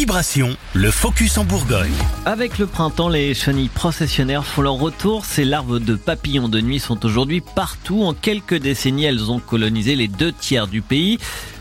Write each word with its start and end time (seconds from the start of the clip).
Vibration, 0.00 0.56
le 0.72 0.90
focus 0.90 1.36
en 1.36 1.44
Bourgogne. 1.44 1.92
Avec 2.24 2.56
le 2.56 2.66
printemps, 2.66 3.10
les 3.10 3.34
chenilles 3.34 3.68
processionnaires 3.68 4.46
font 4.46 4.62
leur 4.62 4.76
retour. 4.76 5.26
Ces 5.26 5.44
larves 5.44 5.78
de 5.78 5.94
papillons 5.94 6.48
de 6.48 6.58
nuit 6.62 6.80
sont 6.80 7.04
aujourd'hui 7.04 7.42
partout. 7.42 8.04
En 8.04 8.14
quelques 8.14 8.54
décennies, 8.54 9.04
elles 9.04 9.30
ont 9.30 9.40
colonisé 9.40 9.96
les 9.96 10.08
deux 10.08 10.32
tiers 10.32 10.68
du 10.68 10.80
pays. 10.80 11.18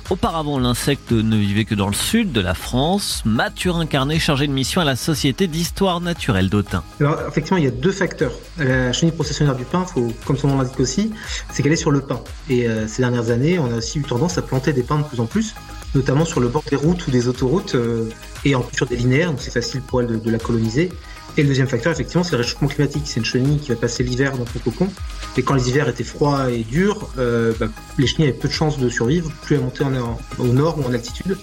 Auparavant, 0.10 0.58
l'insecte 0.58 1.12
ne 1.12 1.36
vivait 1.36 1.66
que 1.66 1.76
dans 1.76 1.88
le 1.88 1.94
sud 1.94 2.32
de 2.32 2.40
la 2.40 2.54
France. 2.54 3.24
Mathurin 3.26 3.86
Carnet, 3.86 4.20
chargé 4.20 4.48
de 4.48 4.54
mission 4.54 4.80
à 4.80 4.86
la 4.86 4.96
Société 4.96 5.48
d'histoire 5.48 6.00
naturelle 6.00 6.50
d'Autun. 6.50 6.82
Alors, 7.02 7.20
effectivement, 7.28 7.58
il 7.58 7.66
y 7.66 7.68
a 7.68 7.72
deux 7.72 7.92
facteurs. 7.92 8.32
La 8.58 8.94
chenille 8.94 9.14
processionnaire 9.14 9.58
du 9.58 9.66
pin, 9.66 9.84
faut, 9.84 10.14
comme 10.24 10.38
son 10.38 10.48
nom 10.48 10.60
l'indique 10.60 10.80
aussi, 10.80 11.12
c'est 11.52 11.62
qu'elle 11.62 11.74
est 11.74 11.76
sur 11.76 11.92
le 11.92 12.00
pin. 12.00 12.22
Et 12.50 12.70
euh, 12.70 12.88
ces 12.88 13.02
dernières 13.02 13.32
années, 13.32 13.60
on 13.60 13.70
a 13.70 13.76
aussi 13.76 14.00
eu 14.00 14.04
tendance 14.04 14.38
à 14.38 14.42
planter 14.42 14.72
des 14.72 14.84
pins 14.84 15.00
de 15.00 15.04
plus 15.04 15.20
en 15.20 15.26
plus, 15.26 15.56
notamment 15.94 16.26
sur 16.26 16.40
le 16.40 16.48
bord 16.48 16.64
des 16.70 16.76
routes 16.76 17.06
ou 17.06 17.12
des 17.12 17.28
autoroutes, 17.28 17.76
euh, 17.76 18.10
et 18.46 18.56
en 18.56 18.66
sur 18.74 18.86
des 18.86 18.96
linéaires, 18.96 19.32
donc 19.32 19.42
c'est 19.42 19.52
facile 19.52 19.82
pour 19.82 20.02
elle 20.02 20.22
de, 20.22 20.32
la 20.32 20.38
coloniser. 20.38 20.92
Et 21.38 21.44
le 21.44 21.48
deuxième 21.48 21.68
facteur, 21.68 21.94
effectivement, 21.94 22.24
c'est 22.24 22.32
le 22.32 22.42
réchauffement 22.42 22.68
climatique. 22.68 23.04
C'est 23.06 23.20
une 23.20 23.26
chenille 23.26 23.60
qui 23.60 23.70
va 23.70 23.76
passer 23.76 24.04
l'hiver 24.04 24.38
dans 24.38 24.46
son 24.46 24.60
cocon. 24.60 24.90
Et 25.38 25.44
quand 25.44 25.54
les 25.54 25.70
hivers 25.70 25.88
étaient 25.88 26.04
froids 26.04 26.52
et 26.52 26.64
durs, 26.64 27.10
euh, 27.18 27.54
bah, 27.60 27.68
les 27.98 28.08
chenilles 28.08 28.30
avaient 28.30 28.38
peu 28.38 28.48
de 28.48 28.54
chances 28.54 28.78
de 28.78 28.90
survivre, 28.90 29.32
plus 29.44 29.58
en, 29.58 29.72
en, 29.96 30.20
au 30.40 30.48
nord 30.48 30.80
ou 30.80 30.84
en 30.84 30.94
altitude. 30.94 31.38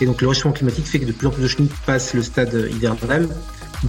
Et 0.00 0.06
donc 0.06 0.20
le 0.20 0.28
réchauffement 0.28 0.52
climatique 0.52 0.86
fait 0.86 1.00
que 1.00 1.06
de 1.06 1.12
plus 1.12 1.26
en 1.26 1.30
plus 1.30 1.42
de 1.42 1.48
chenilles 1.48 1.70
passent 1.86 2.14
le 2.14 2.22
stade 2.22 2.68
hivernal, 2.70 3.28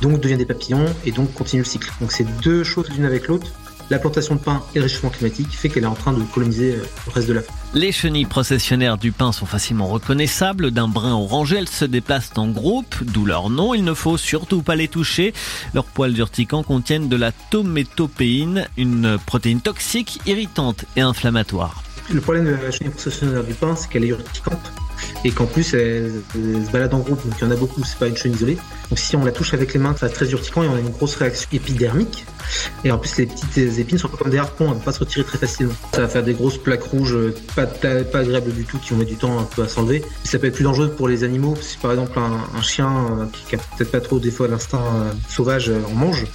donc 0.02 0.20
deviennent 0.20 0.40
des 0.40 0.46
papillons 0.46 0.86
et 1.06 1.12
donc 1.12 1.34
continuent 1.34 1.62
le 1.62 1.66
cycle. 1.66 1.92
Donc 2.00 2.12
c'est 2.12 2.26
deux 2.42 2.64
choses 2.64 2.90
l'une 2.90 3.06
avec 3.06 3.28
l'autre 3.28 3.52
la 3.90 4.00
plantation 4.00 4.36
de 4.36 4.40
pin 4.40 4.64
et 4.76 4.80
le 4.80 4.84
réchauffement 4.84 5.10
climatique 5.10 5.52
fait 5.52 5.70
qu'elle 5.70 5.84
est 5.84 5.88
en 5.88 5.96
train 5.96 6.14
de 6.14 6.24
coloniser 6.24 6.76
euh, 6.76 6.84
le 7.08 7.12
reste 7.12 7.28
de 7.28 7.34
la 7.34 7.42
France. 7.42 7.58
Les 7.74 7.92
chenilles 7.92 8.26
processionnaires 8.26 8.98
du 8.98 9.12
pin 9.12 9.32
sont 9.32 9.46
facilement 9.46 9.88
reconnaissables. 9.88 10.72
D'un 10.72 10.88
brun 10.88 11.14
orangé, 11.14 11.58
elles 11.58 11.70
se 11.70 11.86
déplacent 11.86 12.32
en 12.36 12.48
groupe, 12.48 12.96
d'où 13.04 13.26
leur 13.26 13.50
nom. 13.50 13.74
Il 13.74 13.84
ne 13.84 13.94
faut 13.94 14.18
surtout 14.18 14.62
pas 14.62 14.76
les 14.76 14.88
toucher. 14.88 15.34
Leurs 15.74 15.86
poils 15.86 16.18
urticants 16.18 16.64
contiennent 16.64 17.10
de 17.10 17.16
la 17.16 17.32
tométopéine, 17.32 18.68
une 18.78 19.18
protéine 19.26 19.62
toxique, 19.62 20.20
irritante 20.26 20.86
et 20.96 21.02
inflammatoire. 21.02 21.84
Le 22.12 22.22
problème 22.22 22.46
de 22.46 22.52
la 22.52 22.72
chenille 22.72 22.92
processionnaire 22.92 23.44
du 23.44 23.54
pin, 23.54 23.76
c'est 23.76 23.88
qu'elle 23.88 24.04
est 24.04 24.08
urticante 24.08 24.69
et 25.24 25.32
qu'en 25.32 25.46
plus 25.46 25.74
elle, 25.74 26.22
se 26.34 26.72
balade 26.72 26.94
en 26.94 27.00
groupe, 27.00 27.24
donc 27.26 27.34
il 27.40 27.44
y 27.44 27.48
en 27.48 27.52
a 27.52 27.56
beaucoup, 27.56 27.84
c'est 27.84 27.98
pas 27.98 28.08
une 28.08 28.18
chenille 28.18 28.38
isolée. 28.38 28.58
Donc 28.90 29.00
si 29.00 29.16
on 29.16 29.24
la 29.24 29.32
touche 29.32 29.54
avec 29.54 29.74
les 29.74 29.80
mains, 29.80 29.96
ça 29.98 30.08
va 30.08 30.14
très 30.14 30.30
urticant 30.32 30.64
et 30.64 30.68
on 30.68 30.76
a 30.76 30.80
une 30.80 30.90
grosse 30.90 31.16
réaction 31.16 31.50
épidermique. 31.52 32.26
Et 32.84 32.92
en 32.92 32.98
plus 32.98 33.18
les 33.18 33.26
petites 33.26 33.58
épines 33.80 33.98
sont 33.98 34.08
comme 34.08 34.32
des 34.32 34.38
harpons, 34.38 34.68
elles 34.68 34.74
vont 34.74 34.80
pas 34.80 34.92
se 34.92 35.00
retirer 35.00 35.26
très 35.26 35.38
facilement. 35.38 35.74
Ça 35.94 36.02
va 36.02 36.08
faire 36.08 36.24
des 36.24 36.34
grosses 36.34 36.58
plaques 36.58 36.84
rouges, 36.84 37.18
pas, 37.56 37.66
pas 37.66 38.20
agréables 38.20 38.54
du 38.54 38.66
tout, 38.66 38.78
qui 38.80 38.92
vont 38.92 38.98
mettre 38.98 39.12
du 39.12 39.18
temps 39.18 39.40
un 39.40 39.44
peu 39.44 39.64
à 39.64 39.68
s'enlever. 39.68 40.04
Ça 40.24 40.40
peut 40.40 40.48
être 40.48 40.56
plus 40.56 40.64
dangereux 40.64 40.90
pour 40.90 41.08
les 41.08 41.24
animaux, 41.24 41.56
si 41.62 41.78
par 41.78 41.92
exemple 41.92 42.18
un, 42.20 42.62
chien 42.62 42.90
euh, 42.90 43.26
qui 43.48 43.56
a 43.56 43.58
peut-être 43.58 43.92
pas 43.92 44.02
trop 44.02 44.20
des 44.20 44.32
fois 44.32 44.48
l'instinct 44.48 44.78
euh, 44.78 45.12
sauvage 45.28 45.72
en 45.90 45.96
mange, 45.96 46.26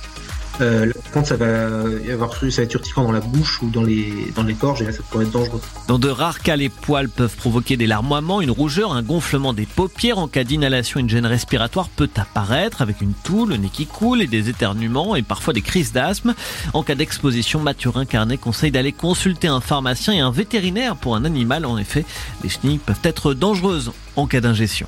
euh, 0.61 0.93
quand 1.13 1.25
ça 1.27 1.37
va 1.37 1.71
ça 2.05 2.17
va 2.17 2.63
être 2.63 2.75
urticant 2.75 3.03
dans 3.03 3.13
la 3.13 3.21
bouche 3.21 3.61
ou 3.63 3.71
dans 3.71 3.83
les 3.83 4.33
dans 4.37 4.43
les 4.43 4.55
gorges 4.55 4.83
et 4.83 4.85
là 4.85 4.93
ça 4.93 5.03
pourrait 5.11 5.25
être 5.25 5.33
dangereux. 5.33 5.61
Dans 5.89 5.99
de 5.99 6.09
rares 6.09 6.41
cas, 6.41 6.57
les 6.57 6.69
poils 6.69 7.09
peuvent 7.09 7.37
provoquer 7.37 7.77
des 7.77 7.87
larmoiements, 7.87 8.41
une 8.41 8.51
rougeur, 8.51 8.93
un 8.93 9.03
gonflement 9.03 9.53
des 9.53 9.67
paupières. 9.67 10.19
En 10.19 10.29
cas 10.29 10.45
d'inhalation, 10.45 11.01
une 11.01 11.09
gêne 11.09 11.27
respiratoire 11.27 11.89
peut 11.89 12.11
apparaître 12.17 12.83
avec 12.83 13.01
une 13.01 13.13
toux, 13.13 13.47
le 13.47 13.57
nez 13.57 13.71
qui 13.73 13.87
coule 13.87 14.23
et 14.23 14.27
des 14.27 14.49
éternuements 14.49 15.17
et 15.17 15.23
parfois 15.23 15.53
des 15.53 15.63
crises 15.63 15.93
d'asthme. 15.93 16.35
En 16.73 16.83
cas 16.83 16.95
d'exposition, 16.95 17.61
Mathurin 17.61 18.05
Carnet 18.05 18.37
conseille 18.37 18.71
d'aller 18.71 18.93
consulter 18.93 19.49
un 19.49 19.61
pharmacien 19.61 20.15
et 20.15 20.21
un 20.21 20.31
vétérinaire 20.31 20.97
pour 20.97 21.17
un 21.17 21.25
animal. 21.25 21.67
En 21.67 21.79
effet, 21.79 22.05
les 22.43 22.49
chenilles 22.49 22.79
peuvent 22.79 22.97
être 23.03 23.35
dangereuses 23.35 23.93
en 24.17 24.27
cas 24.27 24.41
d'ingestion. 24.41 24.87